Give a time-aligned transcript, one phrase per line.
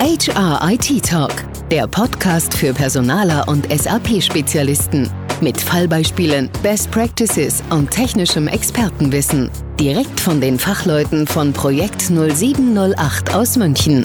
[0.00, 1.32] HR IT Talk,
[1.72, 5.10] der Podcast für Personaler und SAP-Spezialisten.
[5.40, 9.50] Mit Fallbeispielen, Best Practices und technischem Expertenwissen.
[9.78, 14.04] Direkt von den Fachleuten von Projekt 0708 aus München.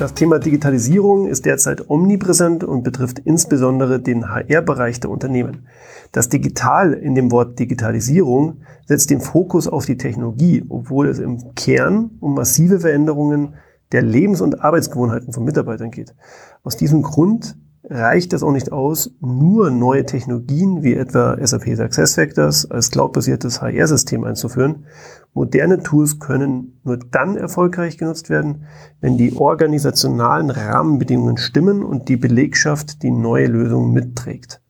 [0.00, 5.66] Das Thema Digitalisierung ist derzeit omnipräsent und betrifft insbesondere den HR-Bereich der Unternehmen.
[6.10, 11.54] Das Digital in dem Wort Digitalisierung setzt den Fokus auf die Technologie, obwohl es im
[11.54, 13.56] Kern um massive Veränderungen
[13.92, 16.14] der Lebens- und Arbeitsgewohnheiten von Mitarbeitern geht.
[16.62, 22.70] Aus diesem Grund reicht es auch nicht aus, nur neue Technologien wie etwa SAP SuccessFactors
[22.70, 24.84] als cloudbasiertes HR-System einzuführen.
[25.32, 28.66] Moderne Tools können nur dann erfolgreich genutzt werden,
[29.00, 34.60] wenn die organisationalen Rahmenbedingungen stimmen und die Belegschaft die neue Lösung mitträgt.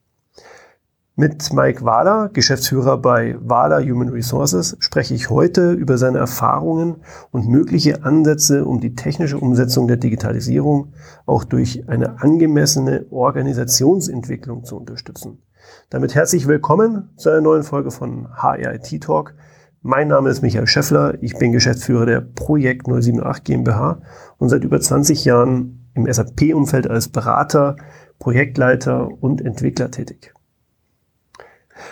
[1.21, 7.47] Mit Mike Wahler, Geschäftsführer bei Wahler Human Resources, spreche ich heute über seine Erfahrungen und
[7.47, 10.95] mögliche Ansätze, um die technische Umsetzung der Digitalisierung
[11.27, 15.43] auch durch eine angemessene Organisationsentwicklung zu unterstützen.
[15.91, 19.35] Damit herzlich willkommen zu einer neuen Folge von HRIT Talk.
[19.83, 24.01] Mein Name ist Michael Scheffler, ich bin Geschäftsführer der Projekt 078 GmbH
[24.39, 27.77] und seit über 20 Jahren im SAP-Umfeld als Berater,
[28.19, 30.33] Projektleiter und Entwickler tätig.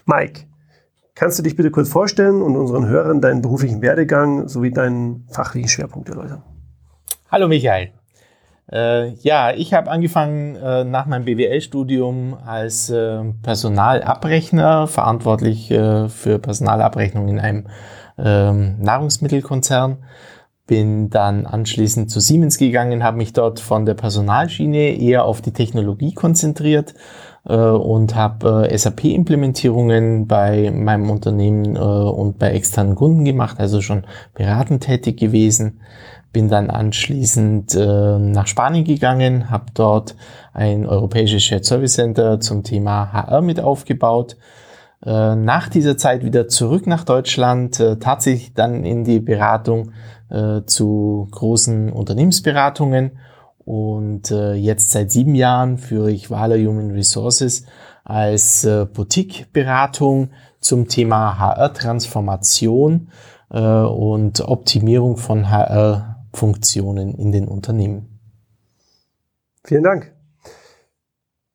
[0.07, 0.43] Mike,
[1.15, 5.69] kannst du dich bitte kurz vorstellen und unseren Hörern deinen beruflichen Werdegang sowie deinen fachlichen
[5.69, 6.43] Schwerpunkt erläutern?
[7.31, 7.93] Hallo Michael.
[8.71, 16.39] Äh, ja, ich habe angefangen äh, nach meinem BWL-Studium als äh, Personalabrechner, verantwortlich äh, für
[16.39, 17.67] Personalabrechnung in einem
[18.19, 19.99] ähm, Nahrungsmittelkonzern.
[20.67, 25.55] Bin dann anschließend zu Siemens gegangen, habe mich dort von der Personalschiene eher auf die
[25.55, 26.95] Technologie konzentriert
[27.55, 34.05] und habe äh, SAP-Implementierungen bei meinem Unternehmen äh, und bei externen Kunden gemacht, also schon
[34.35, 35.81] beratend tätig gewesen.
[36.33, 40.15] Bin dann anschließend äh, nach Spanien gegangen, habe dort
[40.53, 44.37] ein europäisches Shared Service Center zum Thema HR mit aufgebaut.
[45.05, 49.93] Äh, nach dieser Zeit wieder zurück nach Deutschland, äh, tatsächlich dann in die Beratung
[50.29, 53.13] äh, zu großen Unternehmensberatungen
[53.69, 57.67] und äh, jetzt seit sieben Jahren führe ich Wahler Human Resources
[58.03, 63.11] als äh, Boutique-Beratung zum Thema HR-Transformation
[63.51, 68.19] äh, und Optimierung von HR-Funktionen in den Unternehmen.
[69.65, 70.15] Vielen Dank.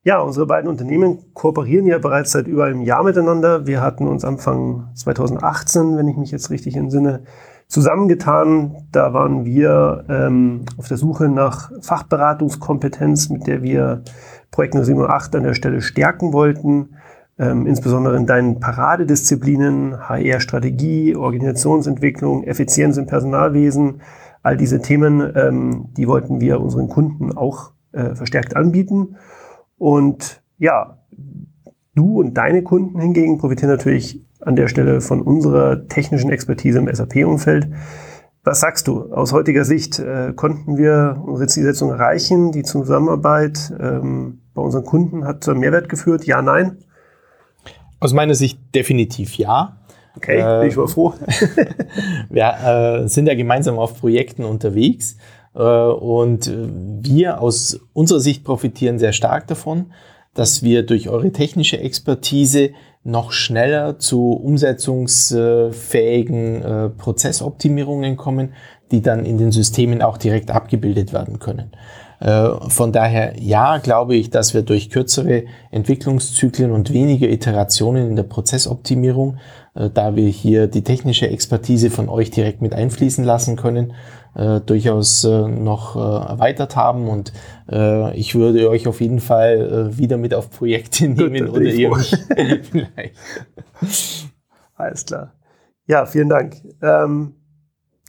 [0.03, 3.65] Ja, unsere beiden Unternehmen kooperieren ja bereits seit über einem Jahr miteinander.
[3.65, 7.23] Wir hatten uns Anfang 2018, wenn ich mich jetzt richtig entsinne,
[7.67, 8.87] zusammengetan.
[8.91, 14.03] Da waren wir ähm, auf der Suche nach Fachberatungskompetenz, mit der wir
[14.51, 16.95] Projekt 078 an der Stelle stärken wollten.
[17.39, 24.01] Ähm, insbesondere in deinen Paradedisziplinen, HR-Strategie, Organisationsentwicklung, Effizienz im Personalwesen.
[24.43, 29.15] All diese Themen, ähm, die wollten wir unseren Kunden auch äh, verstärkt anbieten.
[29.77, 30.99] Und ja,
[31.95, 36.93] du und deine Kunden hingegen profitieren natürlich an der Stelle von unserer technischen Expertise im
[36.93, 37.67] SAP-Umfeld.
[38.43, 39.13] Was sagst du?
[39.13, 42.51] Aus heutiger Sicht äh, konnten wir unsere Zielsetzung erreichen?
[42.51, 46.25] Die Zusammenarbeit ähm, bei unseren Kunden hat zu Mehrwert geführt?
[46.25, 46.77] Ja, nein?
[48.01, 49.77] Aus meiner Sicht definitiv ja.
[50.17, 51.13] Okay, äh, bin ich mal froh.
[52.29, 55.15] wir äh, sind ja gemeinsam auf Projekten unterwegs
[55.55, 56.51] äh, und
[57.01, 59.93] wir aus unserer Sicht profitieren sehr stark davon,
[60.33, 62.71] dass wir durch eure technische Expertise
[63.03, 68.53] noch schneller zu umsetzungsfähigen äh, Prozessoptimierungen kommen,
[68.91, 71.71] die dann in den Systemen auch direkt abgebildet werden können.
[72.23, 78.15] Äh, von daher, ja, glaube ich, dass wir durch kürzere Entwicklungszyklen und weniger Iterationen in
[78.15, 79.39] der Prozessoptimierung,
[79.75, 83.91] äh, da wir hier die technische Expertise von euch direkt mit einfließen lassen können,
[84.35, 87.33] äh, durchaus äh, noch äh, erweitert haben und
[87.71, 91.65] äh, ich würde euch auf jeden Fall äh, wieder mit auf Projekte nehmen Gut, oder
[91.65, 92.15] ihr mich
[92.71, 93.15] vielleicht.
[94.75, 95.33] Alles klar.
[95.85, 96.55] Ja, vielen Dank.
[96.81, 97.35] Ähm,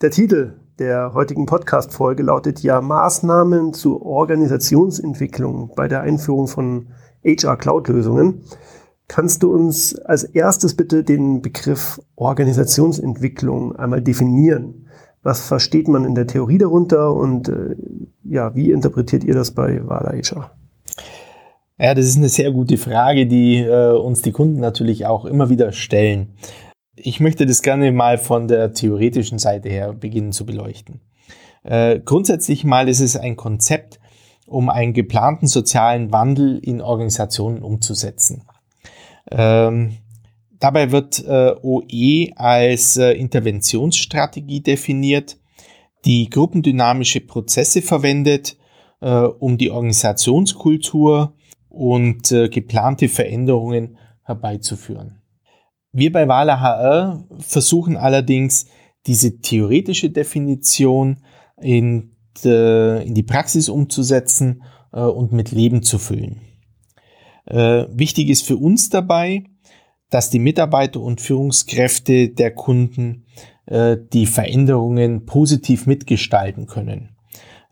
[0.00, 6.88] der Titel der heutigen Podcast-Folge lautet ja Maßnahmen zur Organisationsentwicklung bei der Einführung von
[7.24, 8.42] HR Cloud-Lösungen.
[9.06, 14.83] Kannst du uns als erstes bitte den Begriff Organisationsentwicklung einmal definieren?
[15.24, 17.74] Was versteht man in der Theorie darunter und äh,
[18.24, 20.52] ja, wie interpretiert ihr das bei Wada HR?
[21.78, 25.48] Ja, das ist eine sehr gute Frage, die äh, uns die Kunden natürlich auch immer
[25.48, 26.34] wieder stellen.
[26.94, 31.00] Ich möchte das gerne mal von der theoretischen Seite her beginnen zu beleuchten.
[31.64, 33.98] Äh, grundsätzlich mal ist es ein Konzept,
[34.46, 38.44] um einen geplanten sozialen Wandel in Organisationen umzusetzen.
[39.30, 39.96] Ähm,
[40.60, 45.38] Dabei wird äh, OE als äh, Interventionsstrategie definiert,
[46.04, 48.56] die gruppendynamische Prozesse verwendet,
[49.00, 51.34] äh, um die Organisationskultur
[51.68, 55.20] und äh, geplante Veränderungen herbeizuführen.
[55.92, 58.66] Wir bei Wala HR versuchen allerdings,
[59.06, 61.18] diese theoretische Definition
[61.60, 64.62] in, de, in die Praxis umzusetzen
[64.92, 66.40] äh, und mit Leben zu füllen.
[67.46, 69.44] Äh, wichtig ist für uns dabei,
[70.14, 73.24] dass die Mitarbeiter und Führungskräfte der Kunden
[73.66, 77.16] äh, die Veränderungen positiv mitgestalten können.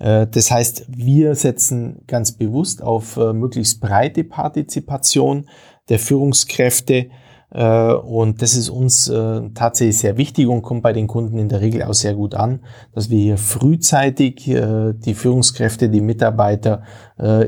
[0.00, 5.48] Äh, das heißt, wir setzen ganz bewusst auf äh, möglichst breite Partizipation
[5.88, 7.10] der Führungskräfte
[7.54, 11.60] und das ist uns äh, tatsächlich sehr wichtig und kommt bei den Kunden in der
[11.60, 12.60] Regel auch sehr gut an,
[12.94, 16.82] dass wir hier frühzeitig äh, die Führungskräfte, die Mitarbeiter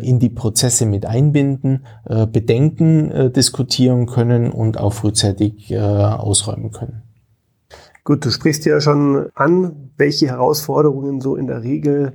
[0.02, 7.02] in die Prozesse mit einbinden, Bedenken diskutieren können und auch frühzeitig ausräumen können.
[8.04, 12.12] Gut, du sprichst ja schon an, welche Herausforderungen so in der Regel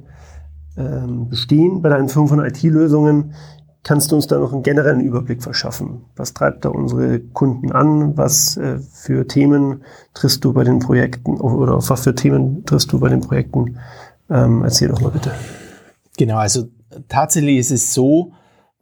[0.78, 3.34] ähm, bestehen bei deinen 500 IT-Lösungen.
[3.84, 6.06] Kannst du uns da noch einen generellen Überblick verschaffen?
[6.16, 8.18] Was treibt da unsere Kunden an?
[8.18, 9.84] Was äh, für Themen
[10.14, 13.80] triffst du bei den Projekten oder auf was für Themen triffst du bei den Projekten?
[14.30, 15.32] Ähm, erzähl doch mal bitte.
[16.18, 16.68] Genau, also
[17.08, 18.34] tatsächlich ist es so,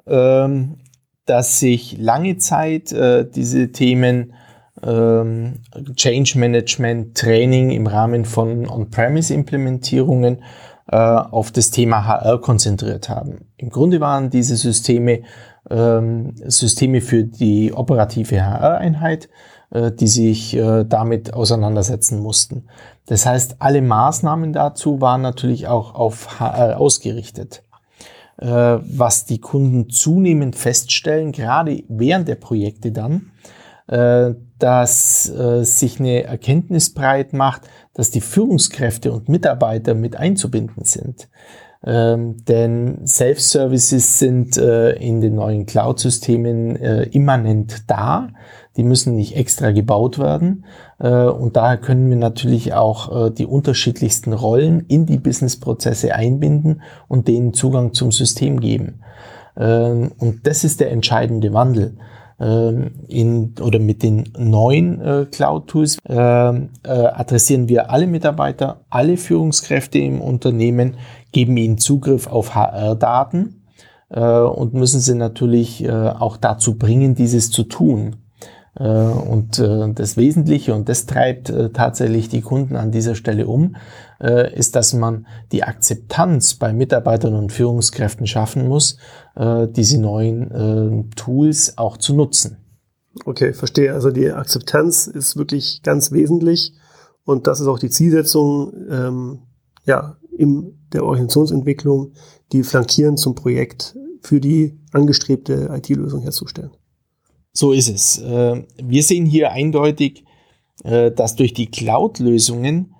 [0.07, 0.77] ähm,
[1.25, 4.33] dass sich lange Zeit äh, diese Themen
[4.83, 5.61] ähm,
[5.95, 10.43] Change Management Training im Rahmen von On-Premise-Implementierungen
[10.91, 13.47] äh, auf das Thema HR konzentriert haben.
[13.57, 15.21] Im Grunde waren diese Systeme
[15.69, 19.29] ähm, Systeme für die operative HR-Einheit,
[19.71, 22.65] äh, die sich äh, damit auseinandersetzen mussten.
[23.05, 27.63] Das heißt, alle Maßnahmen dazu waren natürlich auch auf HR ausgerichtet.
[28.37, 33.31] Äh, was die Kunden zunehmend feststellen, gerade während der Projekte dann,
[33.87, 37.61] dass äh, sich eine Erkenntnis breit macht,
[37.93, 41.29] dass die Führungskräfte und Mitarbeiter mit einzubinden sind.
[41.85, 48.29] Ähm, denn Self-Services sind äh, in den neuen Cloud-Systemen äh, immanent da.
[48.77, 50.65] Die müssen nicht extra gebaut werden.
[50.99, 56.81] Äh, und daher können wir natürlich auch äh, die unterschiedlichsten Rollen in die Business-Prozesse einbinden
[57.07, 59.01] und denen Zugang zum System geben.
[59.55, 61.95] Ähm, und das ist der entscheidende Wandel.
[62.39, 69.17] Ähm, in, oder mit den neuen äh, Cloud-Tools äh, äh, adressieren wir alle Mitarbeiter, alle
[69.17, 70.97] Führungskräfte im Unternehmen,
[71.31, 73.63] geben ihnen Zugriff auf HR-Daten
[74.09, 78.17] äh, und müssen sie natürlich äh, auch dazu bringen, dieses zu tun.
[78.79, 83.75] Äh, und das Wesentliche, und das treibt tatsächlich die Kunden an dieser Stelle um,
[84.19, 88.97] äh, ist, dass man die Akzeptanz bei Mitarbeitern und Führungskräften schaffen muss,
[89.35, 92.57] äh, diese neuen äh, Tools auch zu nutzen.
[93.25, 93.93] Okay, verstehe.
[93.93, 96.73] Also die Akzeptanz ist wirklich ganz wesentlich
[97.25, 99.39] und das ist auch die Zielsetzung ähm,
[99.85, 102.13] ja, in der Organisationsentwicklung,
[102.51, 106.71] die flankierend zum Projekt für die angestrebte IT-Lösung herzustellen.
[107.57, 108.19] So ist es.
[108.19, 110.23] Äh, wir sehen hier eindeutig,
[110.83, 112.93] dass durch die Cloud-Lösungen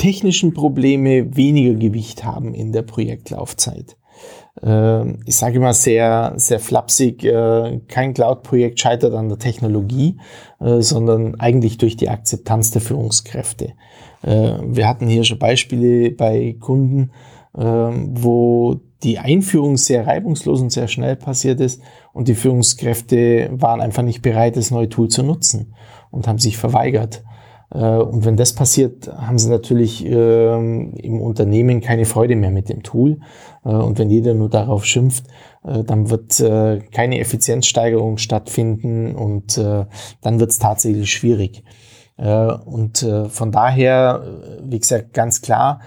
[0.00, 3.98] technischen Probleme weniger Gewicht haben in der Projektlaufzeit.
[4.62, 10.16] Ähm, ich sage immer sehr, sehr flapsig, äh, kein Cloud-Projekt scheitert an der Technologie,
[10.58, 13.74] äh, sondern eigentlich durch die Akzeptanz der Führungskräfte.
[14.22, 17.10] Äh, wir hatten hier schon Beispiele bei Kunden,
[17.58, 21.80] ähm, wo die Einführung sehr reibungslos und sehr schnell passiert ist
[22.12, 25.74] und die Führungskräfte waren einfach nicht bereit, das neue Tool zu nutzen
[26.10, 27.22] und haben sich verweigert.
[27.72, 32.68] Äh, und wenn das passiert, haben sie natürlich ähm, im Unternehmen keine Freude mehr mit
[32.68, 33.20] dem Tool.
[33.64, 35.26] Äh, und wenn jeder nur darauf schimpft,
[35.64, 36.42] äh, dann wird
[36.92, 41.62] keine Effizienzsteigerung stattfinden und dann wird es tatsächlich schwierig.
[42.16, 44.22] Und von daher,
[44.62, 45.80] wie gesagt, ganz klar,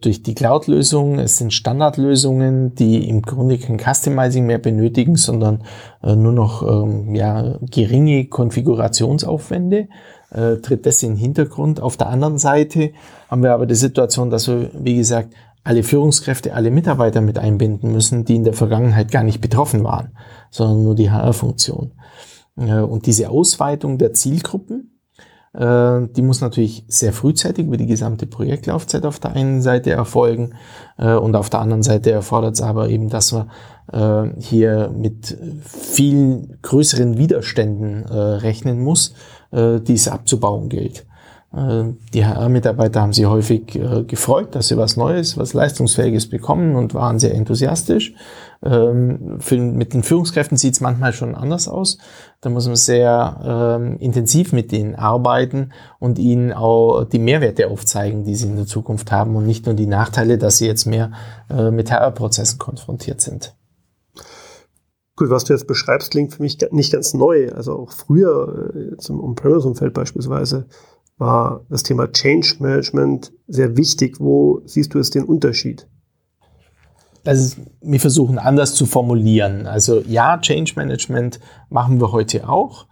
[0.00, 5.62] durch die Cloud-Lösung, es sind Standardlösungen, die im Grunde kein Customizing mehr benötigen, sondern
[6.02, 9.88] nur noch ähm, ja, geringe Konfigurationsaufwände
[10.30, 11.80] äh, tritt das in den Hintergrund.
[11.80, 12.92] Auf der anderen Seite
[13.28, 15.34] haben wir aber die Situation, dass wir, wie gesagt,
[15.64, 20.16] alle Führungskräfte, alle Mitarbeiter mit einbinden müssen, die in der Vergangenheit gar nicht betroffen waren,
[20.50, 21.92] sondern nur die HR-Funktion.
[22.56, 24.87] Äh, und diese Ausweitung der Zielgruppen, äh,
[25.54, 30.54] die muss natürlich sehr frühzeitig über die gesamte Projektlaufzeit auf der einen Seite erfolgen
[30.98, 33.50] äh, und auf der anderen Seite erfordert es aber eben, dass man
[34.36, 39.14] hier mit viel größeren Widerständen rechnen muss,
[39.50, 41.06] äh, die es abzubauen gilt.
[41.52, 46.76] Äh, die HR-Mitarbeiter haben sich häufig äh, gefreut, dass sie was Neues, was Leistungsfähiges bekommen
[46.76, 48.14] und waren sehr enthusiastisch.
[48.62, 51.98] Ähm, für, mit den Führungskräften sieht es manchmal schon anders aus.
[52.40, 58.24] Da muss man sehr ähm, intensiv mit denen arbeiten und ihnen auch die Mehrwerte aufzeigen,
[58.24, 61.12] die sie in der Zukunft haben und nicht nur die Nachteile, dass sie jetzt mehr
[61.50, 63.54] äh, mit HR-Prozessen konfrontiert sind.
[65.16, 67.50] Gut, was du jetzt beschreibst, klingt für mich nicht ganz neu.
[67.52, 70.66] Also auch früher, äh, zum On-Premise-Umfeld beispielsweise,
[71.18, 74.20] war das Thema Change Management sehr wichtig.
[74.20, 75.88] Wo siehst du jetzt den Unterschied?
[77.24, 79.66] Also wir versuchen anders zu formulieren.
[79.66, 82.86] Also ja, Change Management machen wir heute auch,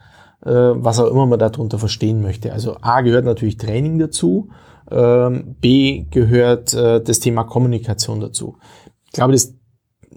[0.44, 2.52] äh, was auch immer man darunter verstehen möchte.
[2.52, 4.50] Also A gehört natürlich Training dazu,
[4.90, 8.58] ähm, B gehört äh, das Thema Kommunikation dazu.
[9.06, 9.54] Ich glaube, das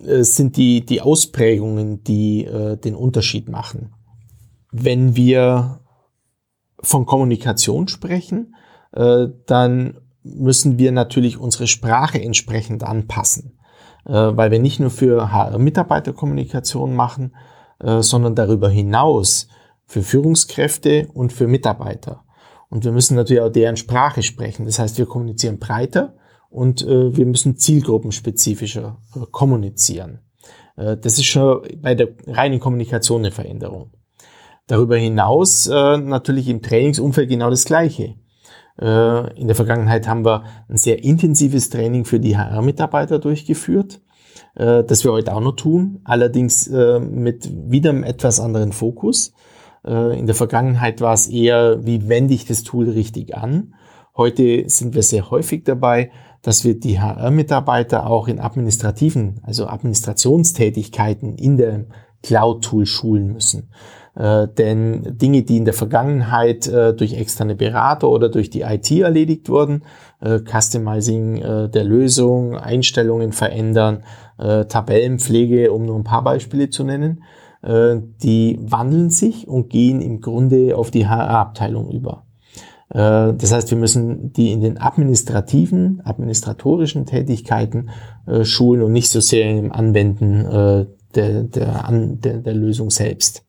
[0.04, 2.50] äh, sind die, die Ausprägungen, die
[2.84, 3.94] den Unterschied machen.
[4.72, 5.80] Wenn wir
[6.82, 8.56] von Kommunikation sprechen,
[8.92, 13.60] dann müssen wir natürlich unsere Sprache entsprechend anpassen.
[14.10, 17.36] Äh, weil wir nicht nur für HR-Mitarbeiterkommunikation machen,
[17.80, 19.48] äh, sondern darüber hinaus
[19.86, 22.24] für Führungskräfte und für Mitarbeiter.
[22.70, 24.66] Und wir müssen natürlich auch deren Sprache sprechen.
[24.66, 26.16] Das heißt, wir kommunizieren breiter
[26.50, 28.98] und äh, wir müssen zielgruppenspezifischer
[29.32, 30.20] kommunizieren.
[30.76, 33.92] Das ist schon bei der reinen Kommunikation eine Veränderung.
[34.70, 38.14] Darüber hinaus natürlich im Trainingsumfeld genau das Gleiche.
[38.82, 44.02] Äh, in der Vergangenheit haben wir ein sehr intensives Training für die HR-Mitarbeiter durchgeführt,
[44.56, 49.34] äh, das wir heute auch noch tun, allerdings äh, mit wieder einem etwas anderen Fokus.
[49.82, 53.76] In der Vergangenheit war es eher, wie wende ich das Tool richtig an.
[54.18, 56.12] Heute sind wir sehr häufig dabei,
[56.42, 61.86] dass wir die HR-Mitarbeiter auch in administrativen, also Administrationstätigkeiten in der
[62.24, 63.70] Cloud-Tool schulen müssen.
[64.16, 68.92] Äh, denn Dinge, die in der Vergangenheit äh, durch externe Berater oder durch die IT
[68.92, 69.84] erledigt wurden,
[70.22, 74.04] äh, Customizing äh, der Lösung, Einstellungen verändern,
[74.38, 77.24] äh, Tabellenpflege, um nur ein paar Beispiele zu nennen,
[77.62, 82.26] äh, die wandeln sich und gehen im Grunde auf die HR-Abteilung über.
[82.92, 87.92] Das heißt, wir müssen die in den administrativen, administratorischen Tätigkeiten
[88.42, 93.44] schulen und nicht so sehr im Anwenden der, der, der, der Lösung selbst.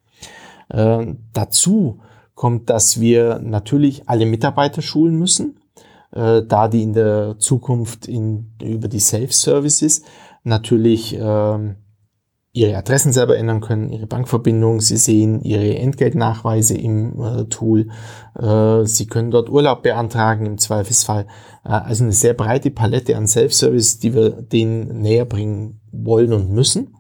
[0.71, 2.01] Äh, dazu
[2.35, 5.61] kommt, dass wir natürlich alle Mitarbeiter schulen müssen,
[6.13, 10.03] äh, da die in der Zukunft in, über die Self-Services
[10.43, 11.75] natürlich äh,
[12.53, 17.91] ihre Adressen selber ändern können, ihre Bankverbindung, sie sehen ihre Entgeltnachweise im äh, Tool,
[18.39, 21.27] äh, sie können dort Urlaub beantragen im Zweifelsfall.
[21.65, 26.51] Äh, also eine sehr breite Palette an Self-Service, die wir denen näher bringen wollen und
[26.51, 26.97] müssen.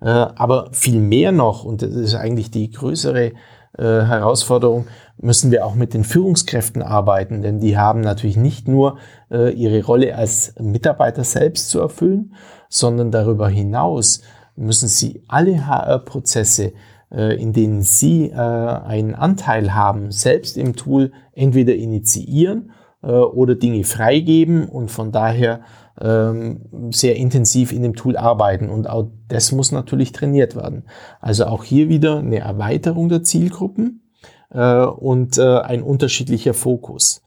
[0.00, 3.32] Äh, aber viel mehr noch, und das ist eigentlich die größere äh,
[3.76, 4.86] Herausforderung,
[5.20, 8.98] müssen wir auch mit den Führungskräften arbeiten, denn die haben natürlich nicht nur
[9.30, 12.34] äh, ihre Rolle als Mitarbeiter selbst zu erfüllen,
[12.68, 14.22] sondern darüber hinaus
[14.54, 16.72] müssen sie alle HR-Prozesse,
[17.10, 22.72] in denen sie einen Anteil haben, selbst im Tool entweder initiieren
[23.12, 25.60] oder Dinge freigeben und von daher
[26.00, 28.68] ähm, sehr intensiv in dem Tool arbeiten.
[28.68, 30.84] Und auch das muss natürlich trainiert werden.
[31.20, 34.02] Also auch hier wieder eine Erweiterung der Zielgruppen
[34.50, 37.22] äh, und äh, ein unterschiedlicher Fokus.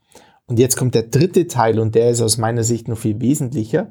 [0.47, 3.89] Und jetzt kommt der dritte Teil und der ist aus meiner Sicht noch viel wesentlicher.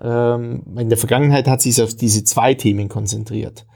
[0.00, 3.66] Ähm, in der Vergangenheit hat sich auf diese zwei Themen konzentriert.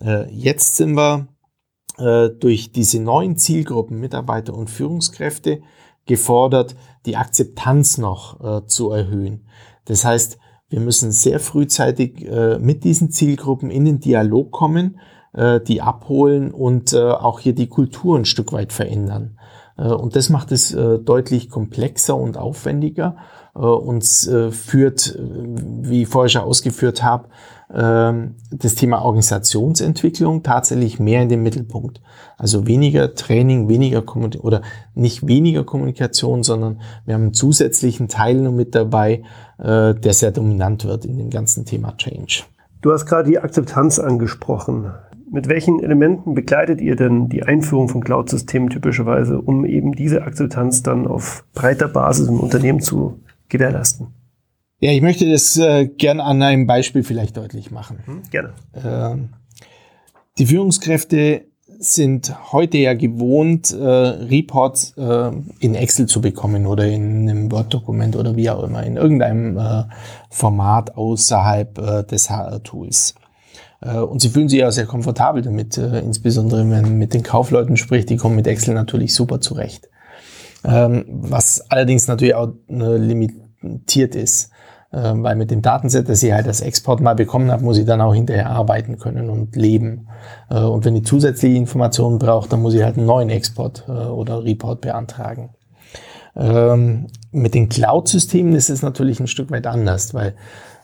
[0.00, 1.28] Äh, jetzt sind wir
[1.98, 5.60] äh, durch diese neuen Zielgruppen Mitarbeiter und Führungskräfte
[6.06, 9.46] gefordert, die Akzeptanz noch äh, zu erhöhen.
[9.84, 14.98] Das heißt, wir müssen sehr frühzeitig äh, mit diesen Zielgruppen in den Dialog kommen,
[15.32, 19.38] äh, die abholen und äh, auch hier die Kultur ein Stück weit verändern.
[19.78, 23.16] Äh, und das macht es äh, deutlich komplexer und aufwendiger
[23.54, 27.28] äh, und führt, wie ich vorher schon ausgeführt habe,
[27.68, 32.00] das Thema Organisationsentwicklung tatsächlich mehr in den Mittelpunkt.
[32.38, 34.62] Also weniger Training, weniger Kommunikation oder
[34.94, 39.24] nicht weniger Kommunikation, sondern wir haben einen zusätzlichen Teil noch mit dabei,
[39.58, 42.44] der sehr dominant wird in dem ganzen Thema Change.
[42.82, 44.92] Du hast gerade die Akzeptanz angesprochen.
[45.30, 50.82] Mit welchen Elementen begleitet ihr denn die Einführung von Cloud-Systemen typischerweise, um eben diese Akzeptanz
[50.82, 54.08] dann auf breiter Basis im Unternehmen zu gewährleisten?
[54.78, 57.98] Ja, ich möchte das äh, gern an einem Beispiel vielleicht deutlich machen.
[58.04, 58.52] Hm, gerne.
[58.74, 59.28] Ähm,
[60.38, 61.46] die Führungskräfte
[61.78, 65.30] sind heute ja gewohnt, äh, Reports äh,
[65.60, 69.84] in Excel zu bekommen oder in einem Word-Dokument oder wie auch immer, in irgendeinem äh,
[70.30, 73.14] Format außerhalb äh, des HR-Tools.
[73.80, 77.22] Äh, und sie fühlen sich ja sehr komfortabel damit, äh, insbesondere wenn man mit den
[77.22, 79.88] Kaufleuten spricht, die kommen mit Excel natürlich super zurecht.
[80.64, 84.50] ähm, was allerdings natürlich auch äh, limitiert ist.
[84.92, 88.00] Weil mit dem Datenset, das ich halt als Export mal bekommen habe, muss ich dann
[88.00, 90.06] auch hinterher arbeiten können und leben.
[90.48, 94.80] Und wenn ich zusätzliche Informationen brauche, dann muss ich halt einen neuen Export oder Report
[94.80, 95.50] beantragen.
[96.36, 100.34] Ähm, mit den Cloud-Systemen ist es natürlich ein Stück weit anders, weil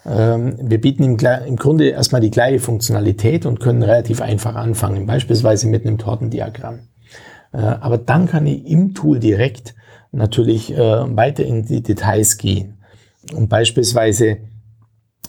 [0.04, 5.86] wir bieten im, Grunde erstmal die gleiche Funktionalität und können relativ einfach anfangen, beispielsweise mit
[5.86, 6.88] einem Tortendiagramm.
[7.52, 9.74] Äh, aber dann kann ich im Tool direkt
[10.10, 12.78] natürlich äh, weiter in die Details gehen
[13.34, 14.38] und beispielsweise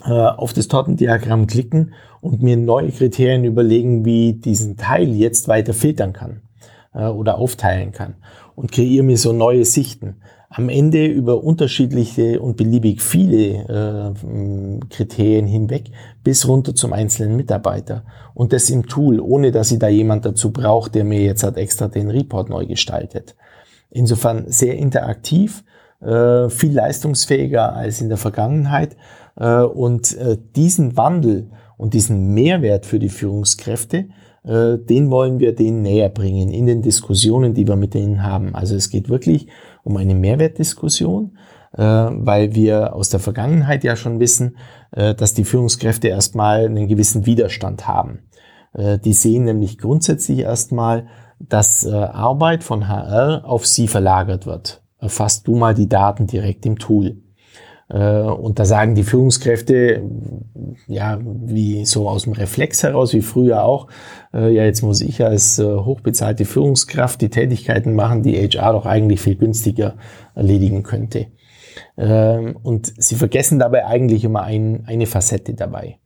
[0.05, 5.73] äh, auf das Tortendiagramm klicken und mir neue Kriterien überlegen, wie diesen Teil jetzt weiter
[5.73, 6.41] filtern kann
[6.93, 8.13] oder aufteilen kann
[8.55, 10.17] und kreiere mir so neue Sichten.
[10.49, 15.85] Am Ende über unterschiedliche und beliebig viele äh, Kriterien hinweg
[16.23, 18.03] bis runter zum einzelnen Mitarbeiter.
[18.35, 21.57] Und das im Tool, ohne dass ich da jemand dazu brauche, der mir jetzt halt
[21.57, 23.35] extra den Report neu gestaltet.
[23.89, 25.63] Insofern sehr interaktiv,
[26.01, 28.95] äh, viel leistungsfähiger als in der Vergangenheit.
[29.35, 34.05] Äh, und äh, diesen Wandel und diesen Mehrwert für die Führungskräfte,
[34.43, 38.55] äh, den wollen wir denen näher bringen in den Diskussionen, die wir mit denen haben.
[38.55, 39.47] Also es geht wirklich
[39.83, 41.37] um eine Mehrwertdiskussion,
[41.73, 44.57] äh, weil wir aus der Vergangenheit ja schon wissen,
[44.91, 48.19] äh, dass die Führungskräfte erstmal einen gewissen Widerstand haben.
[48.75, 51.05] Die sehen nämlich grundsätzlich erstmal,
[51.37, 54.81] dass Arbeit von HR auf sie verlagert wird.
[54.97, 57.21] Erfasst du mal die Daten direkt im Tool.
[57.89, 60.03] Äh, und da sagen die Führungskräfte,
[60.87, 63.87] ja, wie so aus dem Reflex heraus, wie früher auch,
[64.33, 68.85] äh, ja, jetzt muss ich als äh, hochbezahlte Führungskraft die Tätigkeiten machen, die HR doch
[68.85, 69.95] eigentlich viel günstiger
[70.35, 71.27] erledigen könnte.
[71.97, 75.97] Ähm, und sie vergessen dabei eigentlich immer ein, eine Facette dabei.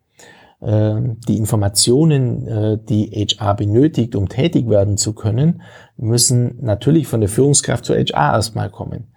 [0.61, 5.61] Ähm, die Informationen, die HR benötigt, um tätig werden zu können,
[5.97, 9.07] müssen natürlich von der Führungskraft zur HR erstmal kommen.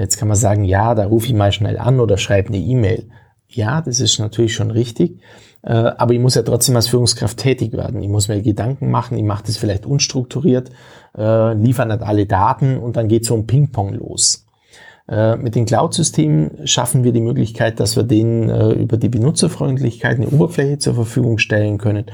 [0.00, 3.08] Jetzt kann man sagen, ja, da rufe ich mal schnell an oder schreibe eine E-Mail.
[3.48, 5.20] Ja, das ist natürlich schon richtig.
[5.62, 8.02] Äh, aber ich muss ja trotzdem als Führungskraft tätig werden.
[8.02, 10.70] Ich muss mir Gedanken machen, ich mache das vielleicht unstrukturiert,
[11.18, 14.46] äh, liefere nicht alle Daten und dann geht so ein Ping-Pong los.
[15.06, 18.48] Äh, mit den Cloud-Systemen schaffen wir die Möglichkeit, dass wir denen
[18.80, 22.06] über die Benutzerfreundlichkeit eine Oberfläche zur Verfügung stellen können,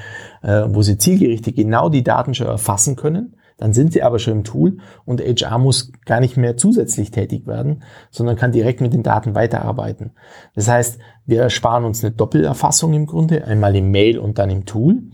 [0.42, 4.45] wo sie zielgerichtet genau die Daten schon erfassen können dann sind sie aber schon im
[4.45, 9.03] Tool und HR muss gar nicht mehr zusätzlich tätig werden, sondern kann direkt mit den
[9.03, 10.12] Daten weiterarbeiten.
[10.55, 14.66] Das heißt, wir ersparen uns eine Doppelerfassung im Grunde, einmal im Mail und dann im
[14.66, 15.05] Tool,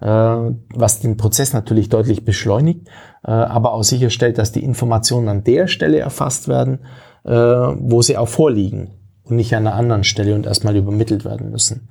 [0.00, 2.88] äh, was den Prozess natürlich deutlich beschleunigt,
[3.22, 6.80] äh, aber auch sicherstellt, dass die Informationen an der Stelle erfasst werden,
[7.24, 8.92] äh, wo sie auch vorliegen
[9.24, 11.88] und nicht an einer anderen Stelle und erstmal übermittelt werden müssen.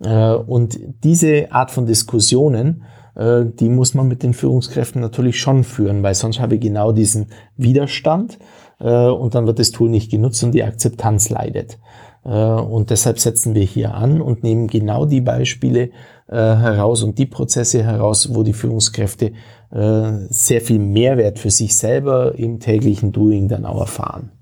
[0.00, 2.84] Und diese Art von Diskussionen
[3.18, 6.92] äh, die muss man mit den Führungskräften natürlich schon führen, weil sonst habe ich genau
[6.92, 7.26] diesen
[7.56, 8.38] Widerstand
[8.78, 11.78] äh, und dann wird das Tool nicht genutzt und die Akzeptanz leidet.
[12.24, 15.90] Äh, und deshalb setzen wir hier an und nehmen genau die Beispiele
[16.30, 19.32] heraus und die Prozesse heraus, wo die Führungskräfte
[19.70, 24.32] sehr viel Mehrwert für sich selber im täglichen Doing dann auch erfahren.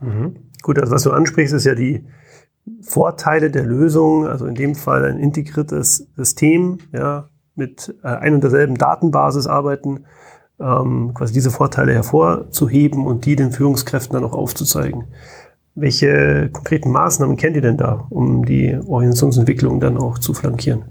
[0.00, 0.36] Mhm.
[0.60, 2.04] Gut, also was du ansprichst, ist ja die
[2.82, 8.42] Vorteile der Lösung, also in dem Fall ein integriertes System, ja, mit äh, ein und
[8.42, 10.04] derselben Datenbasis arbeiten,
[10.60, 15.04] ähm, quasi diese Vorteile hervorzuheben und die den Führungskräften dann auch aufzuzeigen.
[15.74, 20.84] Welche konkreten Maßnahmen kennt ihr denn da, um die Organisationsentwicklung dann auch zu flankieren?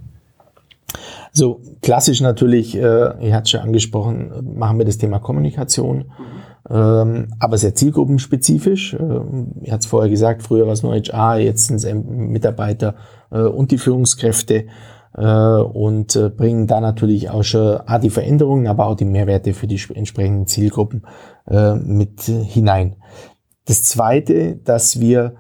[1.33, 6.75] So klassisch natürlich, äh, ihr habt schon angesprochen, machen wir das Thema Kommunikation, mhm.
[6.75, 8.93] ähm, aber sehr zielgruppenspezifisch.
[8.93, 12.95] Äh, ihr habt es vorher gesagt, früher war es nur HR, jetzt sind es Mitarbeiter
[13.31, 14.65] äh, und die Führungskräfte
[15.19, 19.67] und äh, bringen da natürlich auch schon ah, die Veränderungen, aber auch die Mehrwerte für
[19.67, 21.03] die entsprechenden Zielgruppen
[21.49, 22.95] äh, mit hinein.
[23.65, 25.35] Das Zweite, dass wir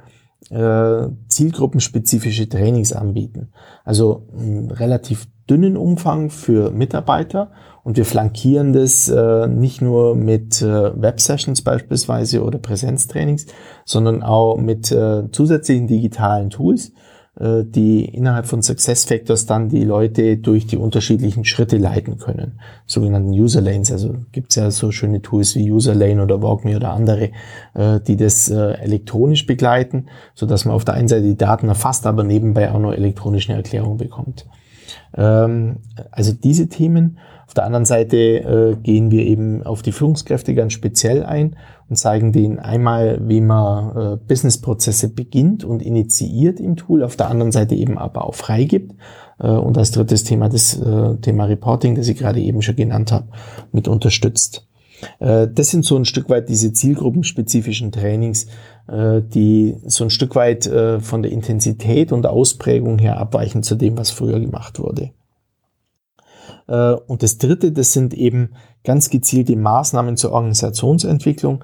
[0.49, 3.53] äh, zielgruppenspezifische Trainings anbieten.
[3.85, 4.27] Also
[4.69, 7.51] relativ dünnen Umfang für Mitarbeiter
[7.83, 13.47] und wir flankieren das äh, nicht nur mit äh, Web-Sessions beispielsweise oder Präsenztrainings,
[13.85, 20.35] sondern auch mit äh, zusätzlichen digitalen Tools, äh, die innerhalb von SuccessFactors dann die Leute
[20.37, 22.59] durch die unterschiedlichen Schritte leiten können.
[22.85, 23.89] Sogenannten User Lanes.
[23.89, 27.31] Also gibt's ja so schöne Tools wie User Lane oder WalkMe oder andere,
[27.73, 31.69] äh, die das äh, elektronisch begleiten, so dass man auf der einen Seite die Daten
[31.69, 34.45] erfasst, aber nebenbei auch noch elektronische Erklärung bekommt.
[35.15, 35.77] Ähm,
[36.11, 37.17] also diese Themen.
[37.47, 41.57] Auf der anderen Seite gehen wir eben auf die Führungskräfte ganz speziell ein
[41.91, 47.29] und zeigen denen einmal, wie man äh, Businessprozesse beginnt und initiiert im Tool, auf der
[47.29, 48.93] anderen Seite eben aber auch freigibt.
[49.39, 53.11] Äh, und als drittes Thema das äh, Thema Reporting, das ich gerade eben schon genannt
[53.11, 53.27] habe,
[53.73, 54.69] mit unterstützt.
[55.19, 58.47] Äh, das sind so ein Stück weit diese zielgruppenspezifischen Trainings,
[58.87, 63.75] äh, die so ein Stück weit äh, von der Intensität und Ausprägung her abweichen zu
[63.75, 65.11] dem, was früher gemacht wurde.
[66.67, 68.51] Und das Dritte, das sind eben
[68.83, 71.63] ganz gezielte Maßnahmen zur Organisationsentwicklung,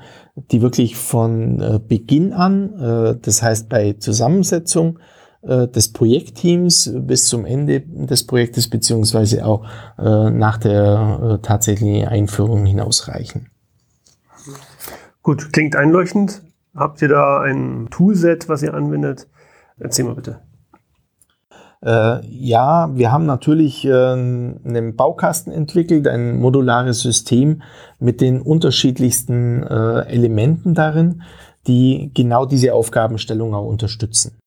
[0.51, 4.99] die wirklich von Beginn an, das heißt bei Zusammensetzung,
[5.43, 9.65] des Projektteams bis zum Ende des Projektes beziehungsweise auch
[9.97, 13.49] nach der tatsächlichen Einführung hinausreichen.
[15.21, 16.41] Gut, klingt einleuchtend.
[16.75, 19.27] Habt ihr da ein Toolset, was ihr anwendet?
[19.79, 20.41] Erzähl mal bitte.
[21.85, 27.61] Äh, ja, wir haben natürlich äh, einen Baukasten entwickelt, ein modulares System
[27.99, 31.21] mit den unterschiedlichsten äh, Elementen darin,
[31.67, 34.39] die genau diese Aufgabenstellung auch unterstützen.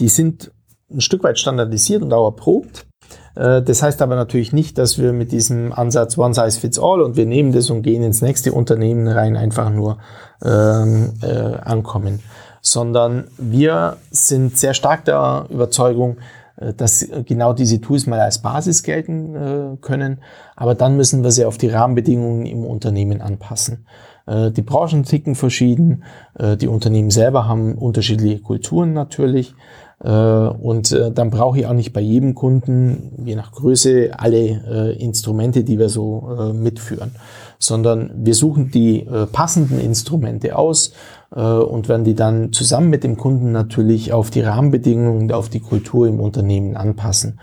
[0.00, 0.50] Die sind
[0.90, 2.86] ein Stück weit standardisiert und auch erprobt.
[3.34, 7.02] Äh, das heißt aber natürlich nicht, dass wir mit diesem Ansatz One Size Fits All
[7.02, 9.98] und wir nehmen das und gehen ins nächste Unternehmen rein einfach nur
[10.44, 12.20] ähm, äh, ankommen,
[12.62, 16.18] sondern wir sind sehr stark der Überzeugung,
[16.56, 20.18] äh, dass genau diese Tools mal als Basis gelten äh, können,
[20.56, 23.84] aber dann müssen wir sie auf die Rahmenbedingungen im Unternehmen anpassen.
[24.26, 26.04] Äh, die Branchen ticken verschieden,
[26.38, 29.54] die Unternehmen selber haben unterschiedliche Kulturen natürlich.
[30.00, 35.78] Und dann brauche ich auch nicht bei jedem Kunden, je nach Größe, alle Instrumente, die
[35.78, 37.12] wir so mitführen,
[37.60, 40.92] sondern wir suchen die passenden Instrumente aus
[41.34, 45.60] und werden die dann zusammen mit dem Kunden natürlich auf die Rahmenbedingungen und auf die
[45.60, 47.40] Kultur im Unternehmen anpassen,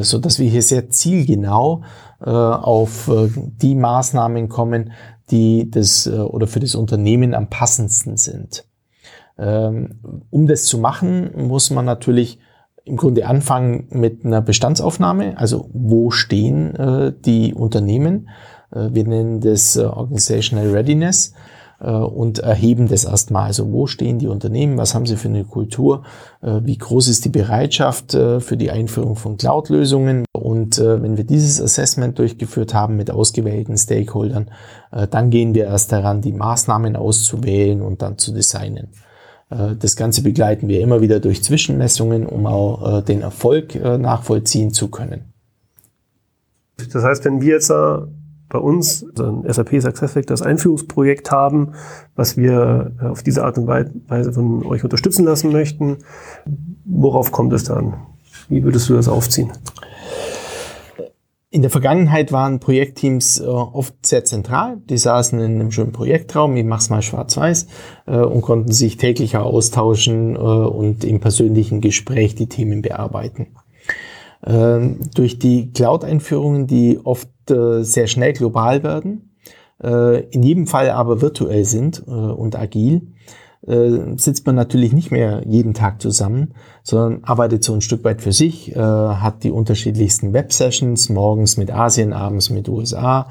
[0.00, 1.82] so dass wir hier sehr zielgenau
[2.20, 3.10] auf
[3.60, 4.92] die Maßnahmen kommen,
[5.30, 8.64] die das oder für das Unternehmen am passendsten sind.
[9.38, 12.40] Ähm, um das zu machen, muss man natürlich
[12.84, 18.28] im Grunde anfangen mit einer Bestandsaufnahme, also wo stehen äh, die Unternehmen.
[18.72, 21.34] Äh, wir nennen das äh, Organizational Readiness
[21.78, 23.44] und erheben das erstmal.
[23.44, 26.02] Also wo stehen die Unternehmen, was haben sie für eine Kultur,
[26.42, 30.24] wie groß ist die Bereitschaft für die Einführung von Cloud-Lösungen.
[30.32, 34.50] Und wenn wir dieses Assessment durchgeführt haben mit ausgewählten Stakeholdern,
[35.10, 38.88] dann gehen wir erst daran, die Maßnahmen auszuwählen und dann zu designen.
[39.50, 43.98] Äh, das Ganze begleiten wir immer wieder durch Zwischenmessungen, um auch äh, den Erfolg äh,
[43.98, 45.32] nachvollziehen zu können.
[46.92, 47.72] Das heißt, wenn wir jetzt
[48.48, 51.74] bei uns ein SAP SuccessFactors Einführungsprojekt haben,
[52.16, 55.98] was wir auf diese Art und Weise von euch unterstützen lassen möchten,
[56.84, 57.94] worauf kommt es dann?
[58.48, 59.52] Wie würdest du das aufziehen?
[61.50, 64.76] In der Vergangenheit waren Projektteams äh, oft sehr zentral.
[64.90, 67.66] Die saßen in einem schönen Projektraum, ich mach's mal schwarz-weiß,
[68.06, 73.46] äh, und konnten sich täglich austauschen äh, und im persönlichen Gespräch die Themen bearbeiten.
[74.46, 79.34] Ähm, durch die Cloud-Einführungen, die oft äh, sehr schnell global werden,
[79.82, 83.12] äh, in jedem Fall aber virtuell sind äh, und agil,
[83.60, 88.30] sitzt man natürlich nicht mehr jeden Tag zusammen, sondern arbeitet so ein Stück weit für
[88.30, 93.28] sich, hat die unterschiedlichsten Web-Sessions, morgens mit Asien, abends mit USA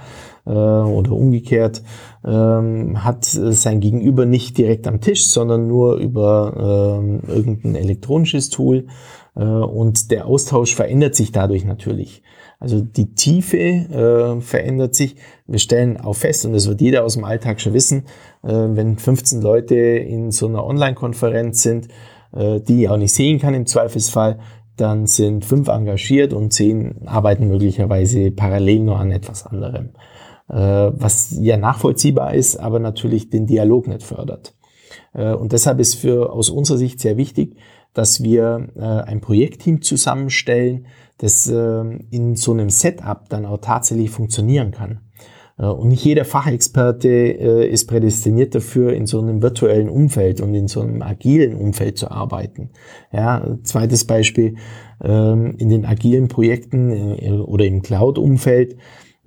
[0.47, 1.83] äh, oder umgekehrt,
[2.25, 8.87] ähm, hat sein Gegenüber nicht direkt am Tisch, sondern nur über ähm, irgendein elektronisches Tool
[9.35, 12.23] äh, und der Austausch verändert sich dadurch natürlich.
[12.59, 15.15] Also die Tiefe äh, verändert sich.
[15.45, 18.05] Wir stellen auch fest, und das wird jeder aus dem Alltag schon wissen,
[18.43, 21.87] äh, wenn 15 Leute in so einer Online-Konferenz sind,
[22.35, 24.39] äh, die ich auch nicht sehen kann im Zweifelsfall,
[24.75, 29.89] dann sind fünf engagiert und zehn arbeiten möglicherweise parallel nur an etwas anderem.
[30.49, 34.55] Äh, was ja nachvollziehbar ist, aber natürlich den Dialog nicht fördert.
[35.13, 37.57] Äh, und deshalb ist für aus unserer Sicht sehr wichtig,
[37.93, 40.85] dass wir äh, ein Projektteam zusammenstellen,
[41.19, 44.99] das in so einem Setup dann auch tatsächlich funktionieren kann.
[45.57, 50.67] Und nicht jeder Fachexperte äh, ist prädestiniert dafür, in so einem virtuellen Umfeld und in
[50.67, 52.69] so einem agilen Umfeld zu arbeiten.
[53.11, 54.57] Ja, zweites Beispiel,
[55.03, 58.77] ähm, in den agilen Projekten äh, oder im Cloud-Umfeld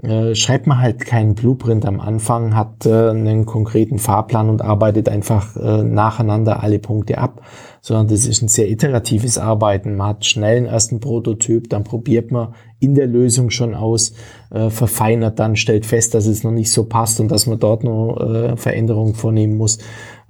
[0.03, 5.09] äh, schreibt man halt keinen Blueprint am Anfang, hat äh, einen konkreten Fahrplan und arbeitet
[5.11, 7.43] einfach äh, nacheinander alle Punkte ab,
[7.83, 9.97] sondern das ist ein sehr iteratives Arbeiten.
[9.97, 14.15] Man hat schnell einen ersten Prototyp, dann probiert man in der Lösung schon aus,
[14.51, 17.85] äh, verfeinert dann, stellt fest, dass es noch nicht so passt und dass man dort
[17.85, 19.79] noch äh, Veränderungen vornehmen muss.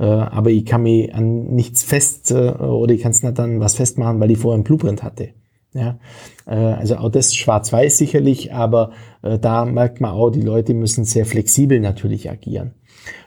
[0.01, 3.61] Äh, aber ich kann mich an nichts fest äh, oder ich kann es nicht dann
[3.61, 5.29] was festmachen, weil ich vorher einen Blueprint hatte.
[5.73, 5.99] Ja,
[6.47, 8.91] äh, also auch das schwarz-weiß sicherlich, aber
[9.23, 12.75] äh, da merkt man auch, die Leute müssen sehr flexibel natürlich agieren.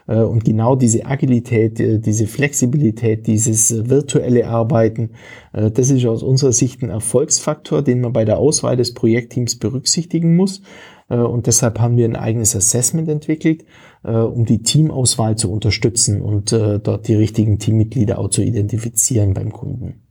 [0.06, 5.10] Äh, und genau diese Agilität, diese Flexibilität, dieses virtuelle Arbeiten,
[5.52, 10.36] das ist aus unserer Sicht ein Erfolgsfaktor, den man bei der Auswahl des Projektteams berücksichtigen
[10.36, 10.60] muss.
[11.08, 13.64] Äh, und deshalb haben wir ein eigenes Assessment entwickelt,
[14.02, 19.34] äh, um die Teamauswahl zu unterstützen und äh, dort die richtigen Teammitglieder auch zu identifizieren
[19.34, 20.03] beim Kunden.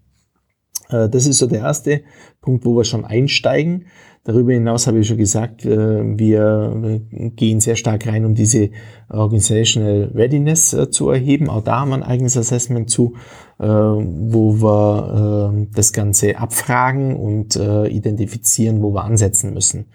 [1.11, 2.01] Das ist so der erste
[2.39, 3.85] Punkt, wo wir schon einsteigen.
[4.25, 7.01] Darüber hinaus habe ich schon gesagt, wir
[7.35, 8.69] gehen sehr stark rein, um diese
[9.09, 11.49] Organizational Readiness zu erheben.
[11.49, 13.15] Auch da haben wir ein eigenes Assessment zu,
[13.57, 19.87] wo wir das Ganze abfragen und identifizieren, wo wir ansetzen müssen.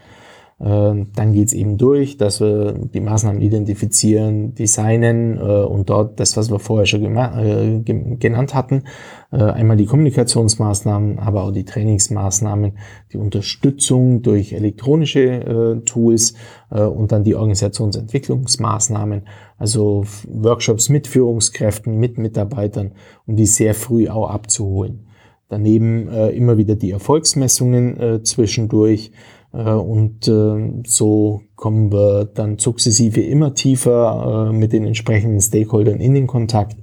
[0.60, 6.36] Ähm, dann geht's eben durch, dass wir die Maßnahmen identifizieren, designen äh, und dort das,
[6.36, 8.82] was wir vorher schon äh, genannt hatten,
[9.30, 12.72] äh, einmal die Kommunikationsmaßnahmen, aber auch die Trainingsmaßnahmen,
[13.12, 16.34] die Unterstützung durch elektronische Tools
[16.70, 19.22] und dann die Organisationsentwicklungsmaßnahmen,
[19.56, 22.92] also Workshops mit Führungskräften, mit Mitarbeitern,
[23.26, 25.06] um die sehr früh auch abzuholen.
[25.48, 33.54] Daneben immer wieder die Erfolgsmessungen zwischendurch, äh, und äh, so kommen wir dann sukzessive immer
[33.54, 36.76] tiefer äh, mit den entsprechenden Stakeholdern in den Kontakt,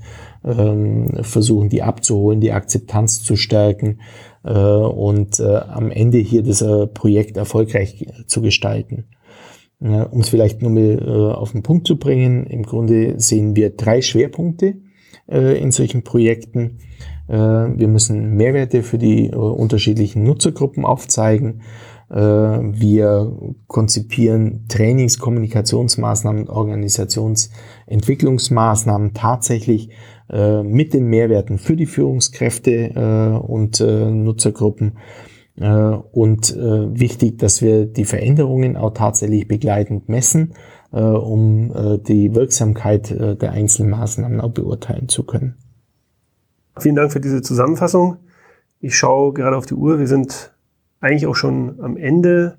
[0.43, 3.99] ähm, versuchen die abzuholen, die Akzeptanz zu stärken
[4.47, 9.06] und am Ende hier das Projekt erfolgreich zu gestalten.
[9.80, 14.75] Um es vielleicht nochmal auf den Punkt zu bringen, im Grunde sehen wir drei Schwerpunkte
[15.25, 16.78] in solchen Projekten.
[17.28, 21.62] Wir müssen Mehrwerte für die unterschiedlichen Nutzergruppen aufzeigen.
[22.09, 23.37] Äh, wir
[23.67, 29.91] konzipieren Trainings-, Kommunikationsmaßnahmen, Organisationsentwicklungsmaßnahmen tatsächlich
[30.29, 34.99] äh, mit den Mehrwerten für die Führungskräfte äh, und Nutzergruppen.
[35.57, 40.53] Und wichtig, dass wir die Veränderungen auch tatsächlich begleitend messen,
[40.91, 41.71] um
[42.05, 45.55] die Wirksamkeit der einzelnen Maßnahmen auch beurteilen zu können.
[46.77, 48.17] Vielen Dank für diese Zusammenfassung.
[48.81, 49.97] Ich schaue gerade auf die Uhr.
[49.97, 50.53] Wir sind
[50.99, 52.58] eigentlich auch schon am Ende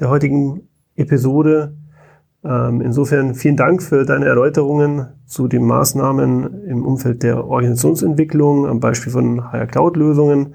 [0.00, 1.76] der heutigen Episode.
[2.44, 8.80] Ähm, insofern vielen Dank für deine Erläuterungen zu den Maßnahmen im Umfeld der Organisationsentwicklung am
[8.80, 10.54] Beispiel von Higher Cloud Lösungen.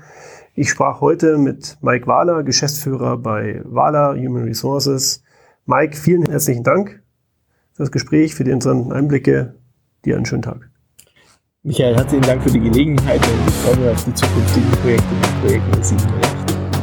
[0.53, 5.23] Ich sprach heute mit Mike Wahler, Geschäftsführer bei Wahler Human Resources.
[5.65, 7.01] Mike, vielen herzlichen Dank
[7.73, 9.55] für das Gespräch, für die interessanten Einblicke.
[10.03, 10.69] Dir einen schönen Tag.
[11.63, 15.41] Michael, herzlichen Dank für die Gelegenheit und ich freue mich auf die zukünftigen Projekte mit
[15.41, 16.40] Projekten 708.